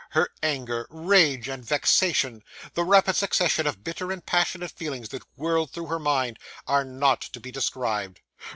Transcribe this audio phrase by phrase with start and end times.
[0.09, 2.41] Her anger, rage, and vexation;
[2.73, 7.21] the rapid succession of bitter and passionate feelings that whirled through her mind; are not
[7.21, 8.19] to be described.